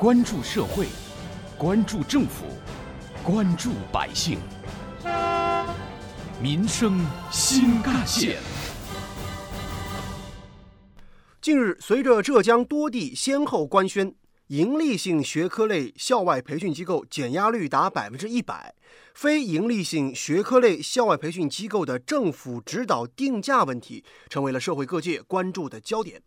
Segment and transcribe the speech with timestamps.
[0.00, 0.86] 关注社会，
[1.58, 2.46] 关注政府，
[3.22, 4.38] 关注百姓，
[6.42, 8.38] 民生新干线。
[11.42, 14.14] 近日，随着浙江多地先后官宣，
[14.46, 18.74] 盈利性学科类校外培训机构减压率达百分之一百，
[19.12, 26.22] 非盈利性学科类校外培训机构的政府指导定价问题成为了社会各界关注的焦点。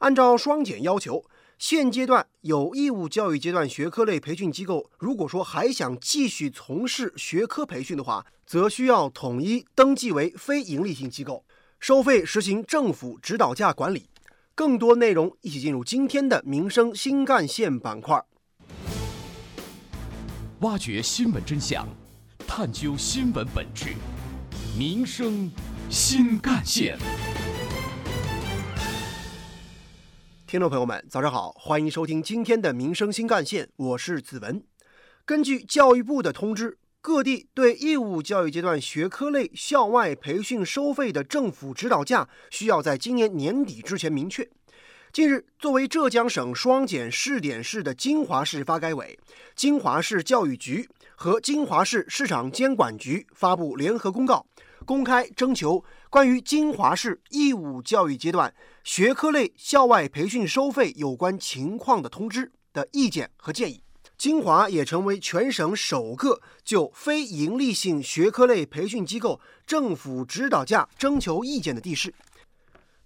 [0.00, 1.24] 按照双减要求。
[1.62, 11.44] 现阶段有义务教育阶段学科类培训机构，如果说还想继续从事学科培训的话，则需要统一登记为非营利性机构，
[11.78, 14.08] 收费实行政府指导价管理。
[14.56, 18.20] 更多内容，一起进入今天的民生新干线板块，
[20.62, 21.86] 挖掘新闻真相，
[22.44, 23.94] 探究新闻本质，
[24.76, 25.48] 民生
[25.88, 26.98] 新干线。
[30.52, 34.62] 听众朋友们，早上好，欢迎收听今天的民生新干线，我是子文。
[35.24, 44.46] 根据教育部的通知，各地对义务教育阶段学科类校外培训收费的政府指导价，需要在今年年底之前明确。
[45.10, 49.18] 近日，作为浙江省双减试点市的金华市发改委、
[49.56, 54.44] 金华市教育局和金华市市场监管局发布联合公告。
[54.82, 58.52] 公开征求关于金华市义务教育阶段
[58.84, 63.82] 学科类校外培训收费有关情况的通知的意见和建议。
[64.18, 72.14] 金华也成为全省首个就非营利性学科类培训机构政府指导价征求意见的地市。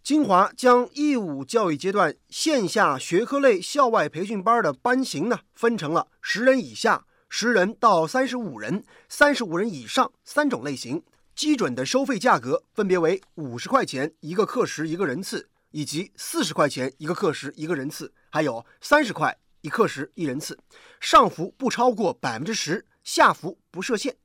[0.03, 11.03] 金华将义务教育阶段线下学科类校外培训班的班型呢，分成了十人以下、十人到三十五人、三十五人以上三种类型。
[11.37, 20.59] 基准的收费价格分别为五十块钱一个课时一个人次，以及四十块钱一个课时一个人次，还有三十块一课时一人次，
[20.99, 24.17] 上浮不超过百分之十，下浮不设限。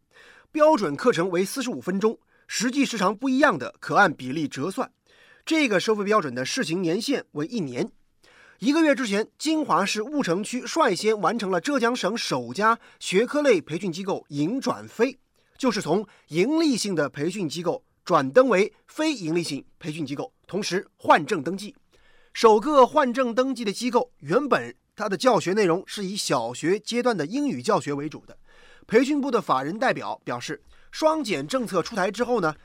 [0.54, 2.18] 标准课程为四十五分钟，
[2.48, 4.90] 实际时长不一样的可按比例折算。
[5.46, 7.92] 这个收费标准的试行年限为一年。
[8.60, 15.20] 一个月之前，金华市婺城区率先完成了浙江省首家学科类培训机构营转非。
[15.62, 21.76] 就是从盈利性的培训机构转登为非盈利性培训机构，同时换证登记。
[22.34, 28.36] 首个换证登记的机构原本它的教学内容是以小学阶段的英语教学为主的。
[28.88, 32.56] 培训部的法人代表表示，双减政策出台之后呢，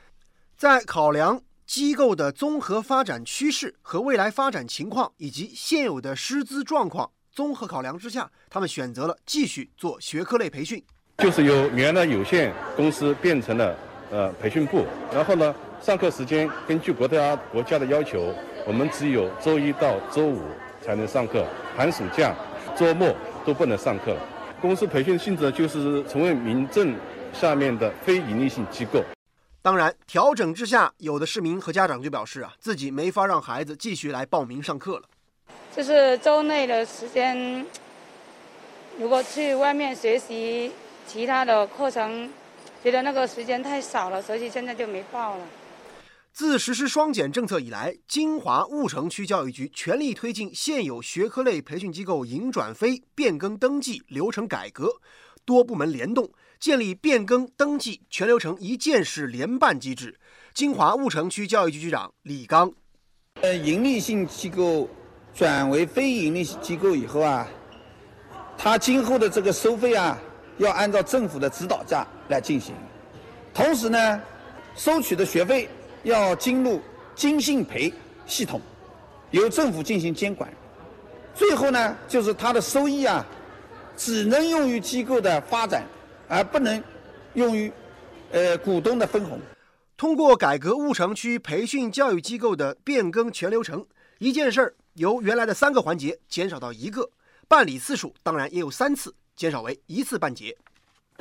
[0.57, 10.83] 在考量机构的综合发展趋势和未来发展情况以及现有的师资状况综合考量之下，他们选择了继续做学科类培训。
[11.17, 13.75] 就是由原来有限公司变成了
[14.11, 18.31] 呃培训部，然后呢，上课时间根据国家国家的要求，
[18.67, 20.43] 我们只有周一到周五
[20.79, 21.43] 才能上课，
[21.75, 22.35] 寒暑假、
[22.77, 23.11] 周末
[23.43, 24.21] 都不能上课了。
[24.61, 26.95] 公司培训性质就是成为民政
[27.33, 29.03] 下面的非营利性机构。
[29.63, 35.03] 当然，调整之下，有的市民和家长就表示啊，自己没法让孩子继续来报名上课了。
[35.75, 37.65] 就是周内的时间，
[38.99, 40.71] 如果去外面学习。
[41.07, 42.29] 其他的课程，
[42.83, 45.45] 觉得那个时间太少了，所以现在就没报了。
[46.33, 54.87] 自实施双减政策以来，金华婺城区教育局全力推进现有学科类培训机构营转非变更登记流程改革，
[55.45, 56.29] 多部门联动，
[56.59, 60.19] 建立变更登记全流程一键式联办机制。
[60.53, 62.71] 金华婺城区教育局局长李刚，
[63.41, 64.87] 呃，盈利性机构
[65.33, 67.47] 转为非盈利性机构以后啊，
[68.57, 70.19] 它今后的这个收费啊。
[70.57, 72.73] 要按照政府的指导价来进行，
[73.53, 74.21] 同时呢，
[74.75, 75.69] 收取的学费
[76.03, 76.81] 要经入
[77.15, 77.93] 经信培
[78.25, 78.59] 系统，
[79.31, 80.51] 由政府进行监管。
[81.35, 83.25] 最后呢，就是它的收益啊，
[83.95, 85.83] 只能用于机构的发展，
[86.27, 86.83] 而不能
[87.33, 87.71] 用于
[88.31, 89.39] 呃股东的分红。
[89.95, 93.85] 通过改革婺城区培训教育机构的变更全流程，
[94.17, 97.09] 一件事儿由原来的三个环节减少到一个，
[97.47, 99.13] 办理次数当然也有三次。
[99.37, 100.57] 减少为一次办结。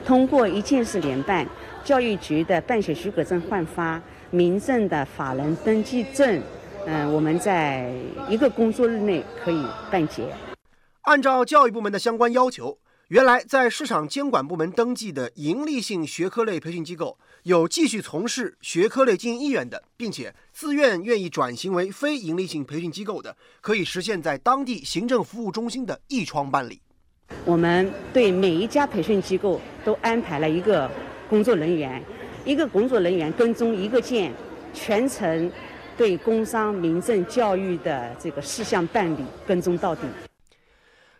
[0.04, 1.46] 通过一件事联办，
[1.84, 6.42] 教育局的办学许可证换发，民政的法人登记证，
[6.86, 7.94] 嗯，我们在
[8.28, 10.34] 一个工作日内可以办结。
[11.02, 12.78] 按照教育部门的相关要求，
[13.08, 26.80] 原来在市场监管部门登记的盈利性学科类培训机构，有继续从事学科类经营意愿的，并且自愿愿意转型为非盈利性培训机构的，可以实现在当地行政服务中心的一窗办理。
[27.44, 30.90] 我们对每一家培训机构都安排了一个
[31.28, 32.02] 工作人员，
[32.44, 34.32] 一个工作人员跟踪一个件，
[34.75, 35.50] 全程
[35.96, 40.02] 对工商民政教育的这个事项办理跟踪到底。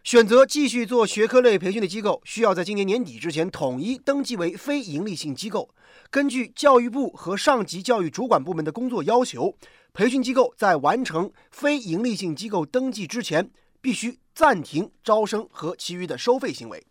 [0.05, 5.69] 选择继续做学科类培训的机构，需要在今年年底之前统一登记为非营利性机构。
[6.11, 9.57] 根据教育部和上级教育主管部门的工作要求，
[9.93, 13.51] 培训机构在完成非营利性机构登记之前，
[13.87, 16.85] 必须暂停招生和其余的收费行为。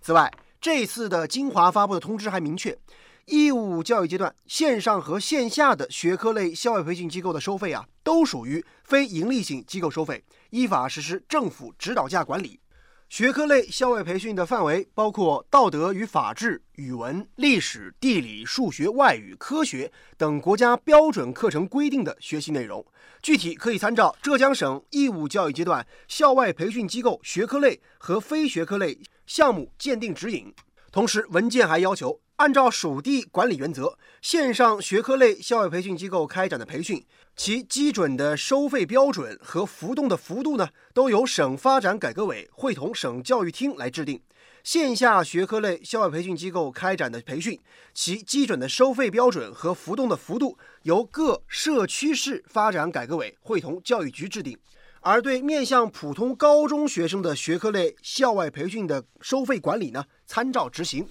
[0.00, 2.78] 此外，这次的金华发布的通知还明确，
[3.24, 12.60] 义务教育阶段线上和线下的学科类校外培训机构的收费啊，都属于非营利性机构收费，依法实施政府指导价管理。
[13.08, 22.84] 学科类校外培训的范围包括道德与法治、语文、历史、地理、数学、外语、科学等国家标准课程规定的学习内容。
[23.22, 30.52] 具体可以参照浙江省义务教育阶段校外培训机构学科类和非学科类项目鉴定指引。
[30.90, 37.04] 同时，文件还要求按照属地管理原则，线上学科类校外培训机构开展的培训。
[37.36, 44.20] 其基准的收费标准和浮动的幅度呢，都由省发展改革委会同省教育厅来制定。
[44.64, 47.60] 线下学科类校外培训机构开展的培训，
[47.92, 54.58] 其基准的收费标准和浮动的幅度由各社区市发展改革委会同教育局制定。
[55.02, 61.06] 而对面向普通高中学生的学科类校外培训的收费管理呢，参照执行。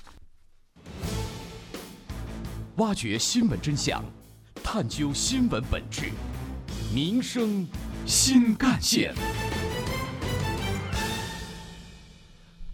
[2.78, 4.04] 挖掘新闻真相。
[4.66, 6.10] 探究新闻本质，
[6.92, 7.68] 民生
[8.04, 9.14] 新干线。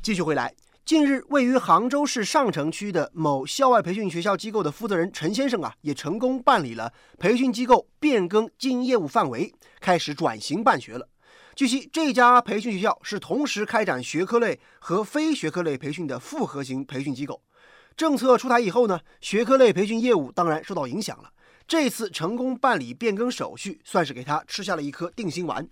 [0.01, 0.55] 继续回来，
[0.85, 11.09] 近日，位于杭州市上城区的某校外培训学校机构的负责人陈先生啊，也成功办理了培训机构变更经营业务范围，开始转型办学了。
[11.55, 17.44] 据悉，这家培训学校是同时开展学科类和非学科类培训的复合型培训机构。
[17.97, 21.29] 政策出台以后呢，学科类培训业务当然受到影响了。
[21.71, 25.65] 这次成功办理变更手续，算是给他吃下了一颗定心丸。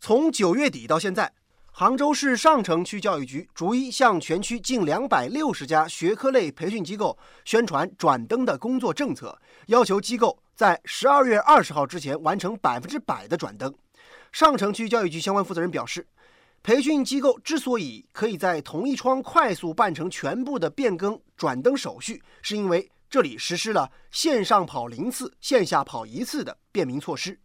[0.00, 1.30] 从九月底到现在，
[1.70, 13.70] 杭州市上城区教育局逐一向全区近两百六十家学科类培训机构宣传转登的工作政策，要求机构在十二月二十号之前完成百分之百的转登。
[14.32, 16.06] 上城区教育局相关负责人表示，
[16.62, 22.90] 培训机构之所以可以在同一窗快速办成全部的变更转登手续，是因为。
[23.08, 27.38] 这里实施了线上跑零次、线下跑一次的便民措施。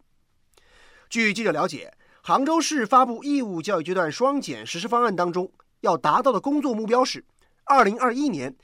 [1.08, 1.92] 据记者了解，
[2.22, 7.24] 杭州市发布义务教育阶段双减实施方案当中，要达到的工作目标是：
[7.64, 8.56] 二零二一年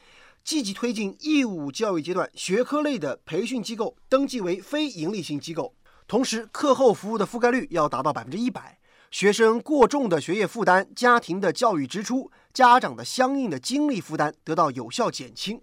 [0.45, 5.75] 积极推进义务教育阶段学科类的培训机构登记为非营利性机构，
[6.07, 8.79] 同时课后服务的覆盖率要达到百分之一百，
[9.11, 15.61] 学生过重的学业负担、家庭的教育支出、家长的相应的精力负担得到有效减轻。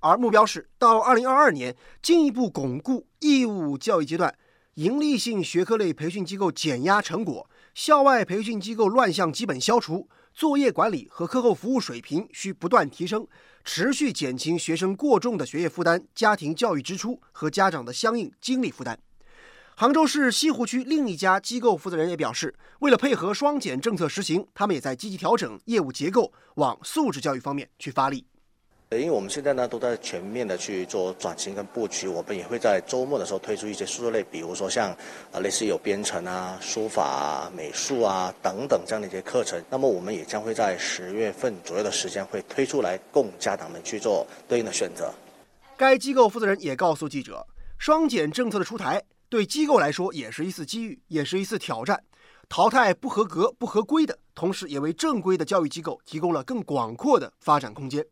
[0.00, 4.34] 而目标是到二零二二年，进一步巩固义务教育阶段
[4.74, 13.26] 盈利性学科类培训机构减压成果，校外培训机构乱象基本消除，作业管理和课后服务水平需不断提升，
[13.62, 18.98] 持续减轻学生过重的学业负担、家庭教育支出和家长的相应精力负担。
[19.76, 28.26] 杭州市西湖区另一家机构负责人也表示，为了配合双减政策实行，他们也在积极调整业务结构，往素质教育方面去发力。
[28.98, 34.90] 因为我们现在呢都在全面的去做转型跟布局，我们也会在周末的时候推出一些数字类，比如说像
[35.30, 39.62] 啊类似有编程啊、书法、啊、美术啊等等这样的一些课程。
[39.70, 45.14] 那么我们也将会在十月份左右的时间会推出来，供家长们去做对应的选择。
[45.76, 47.46] 该机构负责人也告诉记者，
[47.78, 52.02] 双减政策的出台对机构来说也是一次机遇，也是一次挑战，
[52.48, 58.04] 淘汰不合格、不合规的，同时也为正规的教育机构提供了更广阔的发展空间。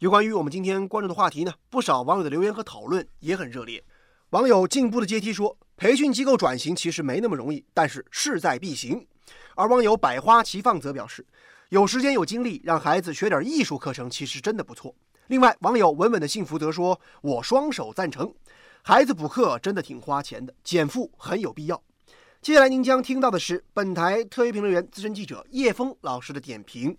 [0.00, 3.82] 有关于我们今天关注的话题呢，不少网友的留言和讨论也很热烈。
[4.28, 9.06] 网友进步的阶梯说，培训机构转型其实没那么容易，但是势在必行。
[9.54, 11.24] 而网友百花齐放则表示，
[11.70, 14.94] 有时间有精力让孩子学点艺术课程，其实真的不错。
[15.28, 18.30] 另外，网友稳稳的幸福则说，我双手赞成，
[18.82, 21.82] 孩子补课真的挺花钱的，减负很有必要。
[22.42, 26.94] 接下来您将听到的是本台特约评论员、资深记者叶峰老师的点评。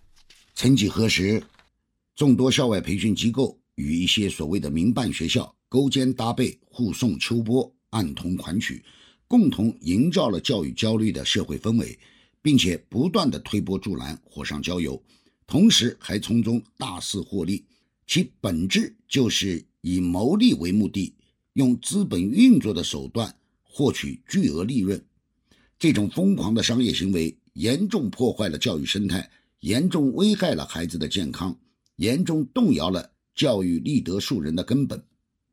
[0.56, 1.44] 曾几何时。
[2.18, 8.84] 众多校外培训机构与一些所谓的民办学校勾肩搭背、互送秋波、暗通款曲，
[9.28, 11.96] 共同营造了教育焦虑的社会氛围，
[12.42, 15.00] 并且不断的推波助澜、火上浇油，
[15.46, 17.64] 同时还从中大肆获利。
[18.08, 21.14] 其本质就是以牟利为目的，
[21.54, 23.32] 用资本运作的手段
[23.62, 25.00] 获取巨额利润。
[25.78, 31.56] 这种疯狂的商业行为严重破坏了教育生态，严重危害了孩子的健康。
[31.98, 35.04] 严重动摇了教育立德树人的根本。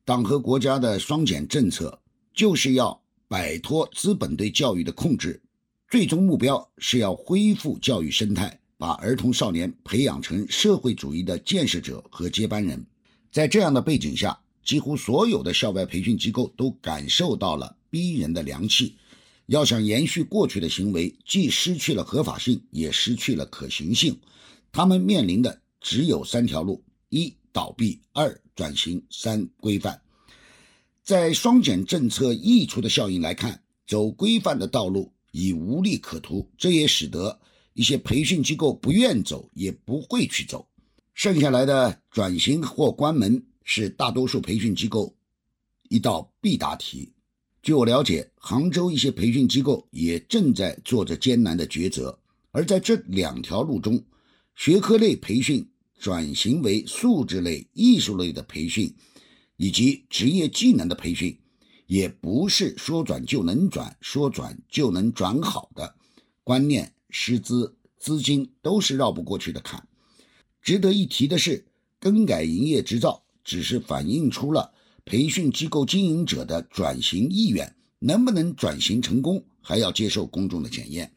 [0.04, 2.00] 党和国家的双减政策
[2.32, 5.42] 就是要摆脱资本对教育的控制，
[5.90, 12.84] 最终目标是要恢复教育生态，把儿童少年培养成社会主义的建设者和接班人。
[13.32, 18.96] 在这样的背景下，几乎所有的校外培训机构都感受到了逼人的凉气。
[19.46, 24.18] 要想延续过去的行为，既失去了合法性，也失去了可行性。
[24.72, 30.00] 他们面临的只有三条路：一、倒闭；二、转型；三、规范。
[31.02, 37.38] 在双减政策溢出的效应来看，走规范的道路已无利可图，这也使得
[37.74, 40.66] 一些培训机构不愿走，也不会去走。
[41.12, 45.14] 剩下来的转型或关门，是大多数培训机构
[45.90, 47.12] 一道必答题。
[47.62, 52.18] 据我了解，杭州一些培训机构也正在做着艰难的抉择。
[52.52, 54.02] 而在这两条路中，
[54.54, 58.94] 学科类培训转型为素质类、艺术类的培训，
[59.56, 61.38] 以及职业技能的培训，
[61.86, 65.94] 也不是说转就能转、说转就能转好的。
[66.42, 69.86] 观念、师资、资金都是绕不过去的坎。
[70.60, 71.66] 值得一提的是，
[71.98, 74.72] 更改营业执照只是反映出了。
[75.06, 81.12] 培训机构经营者的转型意愿能不能转型成功，还要接受公众的检验。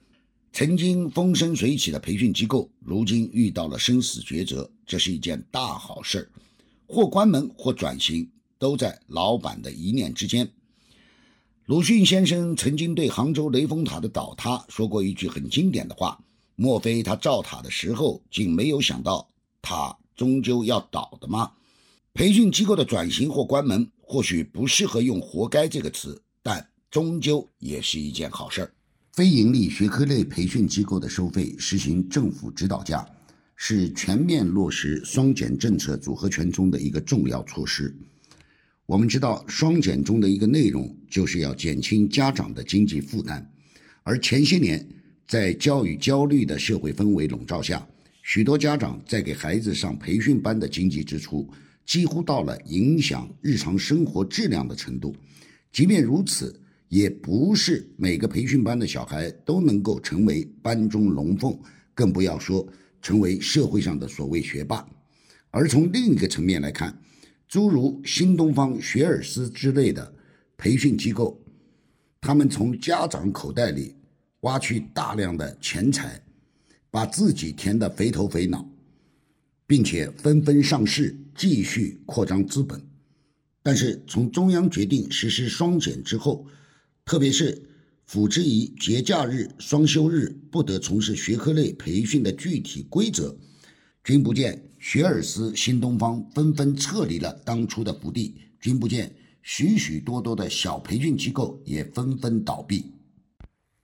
[0.57, 6.27] 曾经风生水起的培训机构，如今遇到了生死抉择，这是一件大好事儿。
[6.87, 10.49] 或关门或转型，都在老板的一念之间。
[11.65, 16.19] 鲁迅先生曾经对杭州雷峰塔的倒塌说过一句很经典的话：
[16.55, 19.29] 莫非他造塔的时候，竟没有想到
[19.61, 21.51] 塔终究要倒的吗？
[22.15, 28.73] 培训机构的转型或关门，或许不适合用“活该”这个词，但终究也是一件好事儿。
[29.17, 33.03] 非营利学科类培训机构的收费实行政府指导价，
[33.55, 37.91] 是全面落实双减政策组合拳中的一个重要措施。
[38.86, 43.43] 我们知道，双减中的一个内容就是要减轻家长的经济负担，
[44.03, 44.88] 而前些年
[45.27, 47.88] 在教育焦虑的社会氛围笼罩下，
[48.21, 51.50] 许多家长在给孩子上培训班的经济支出。
[51.88, 55.15] 几乎到了影响日常生活质量的程度。
[55.71, 61.60] 即便如此，也不是每个培训班的小孩都能够成为班中龙凤，
[61.94, 62.67] 更不要说
[63.01, 64.88] 成为社会上的所谓学霸。
[65.51, 66.98] 而从另一个层面来看，
[67.48, 70.13] 诸如新东方、学而思之类的
[70.58, 71.41] 培训机构，
[72.22, 73.96] 他们从家长口袋里
[74.41, 76.22] 挖去大量的钱财，
[76.91, 78.67] 把自己填得肥头肥脑。
[79.70, 82.82] 并且纷纷上市，继续扩张资本。
[83.62, 86.48] 但是从中央决定实施双减之后，
[87.07, 87.63] 特别是
[88.03, 93.33] 辅之以节假日、双休日不得从事学科类培训的具体规则，
[94.03, 102.91] 君不见学而思、新东方纷纷撤离了当初的福地，君不见许许多多的小培训机构也纷纷倒闭。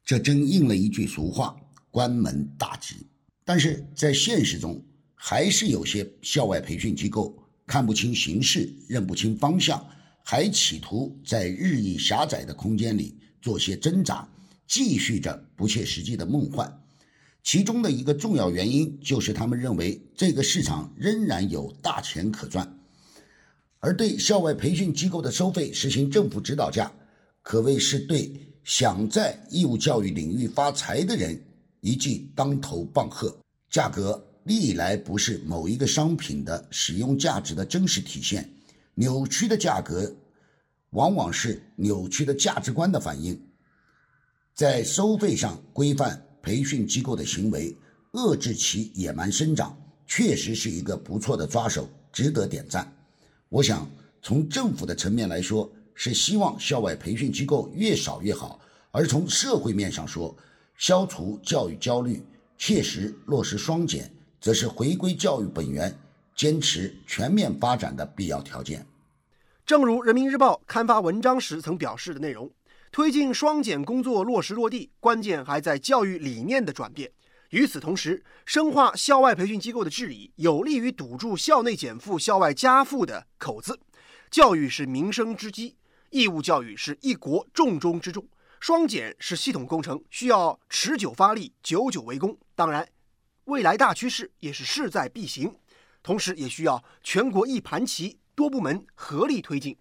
[0.04, 1.56] 这真应了一句俗话
[1.90, 3.08] ：“关门大吉。”
[3.46, 4.84] 但是在现实中，
[5.16, 9.82] 还是有些校外培训机构看不清形势，认不清方向，
[10.24, 14.28] 还企图在日益狭窄的空间里做些挣扎，
[14.66, 16.82] 继续着不切实际的梦幻。
[17.44, 22.80] 其中的一个重要原因就是他们认为这个市场仍然有大钱可赚，
[23.80, 26.92] 而对校外培训机构的收费实行政府指导价，
[27.42, 28.32] 可谓是对
[28.64, 31.40] 想在义务教育领域发财的人
[31.82, 33.38] 一记当头棒喝。
[33.70, 34.30] 价格。
[34.46, 38.54] 历来不是某一个商品的使用价值的真实体现，
[38.96, 40.14] 扭曲的价格
[40.92, 43.40] 往往是扭曲的价值观的反应。
[44.54, 47.76] 在收费上规范培训机构的行为，
[48.12, 52.92] 遏制其野蛮生长，确实是一个不错的抓手，值得点赞。
[53.50, 53.90] 我想
[54.22, 58.60] 从政府的层面来说，是希望校外培训机构越少越好；
[58.92, 60.36] 而从社会面上说，
[60.78, 62.24] 消除教育焦虑，
[62.58, 64.12] 切实落实双减。
[64.40, 65.98] 则是回归教育本源、
[66.36, 68.86] 坚持全面发展的必要条件。
[69.66, 72.52] 正如人民日报刊发文章时曾表示的内容，
[72.92, 77.12] 推进双减工作落实落地，关键还在教育理念的转变。
[77.50, 83.80] 与此同时，深化校外培训机构的治理，有利于堵住校内减负、校外加负的口子。
[84.30, 85.78] 教育是民生之基，
[86.10, 88.28] 义务教育是一国重中之重，
[88.60, 92.38] 双减是系统工程，需要持久发力、久久为功。
[92.56, 92.88] 当然。
[93.46, 95.54] 未来大趋势也是势在必行，
[96.04, 99.76] 同时也需要全国一盘棋，多部门合力推进。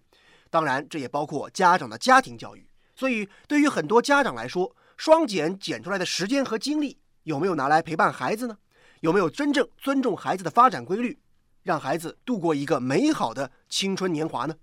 [0.49, 2.65] 当然，这也包括家长的家庭教育。
[2.95, 8.57] 所以，对于很多家长来说，双减减出来的时间和精力，有没有拿来陪伴孩子呢？
[9.01, 11.19] 有没有真正尊重孩子的发展规律，
[11.63, 14.55] 让孩子度过一个美好的青春年华呢？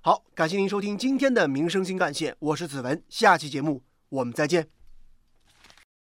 [0.00, 4.81] 好，感谢您收听今天的民生新干线，我是子文，下期节目我们再见。